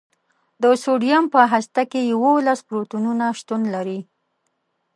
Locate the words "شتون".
3.39-3.61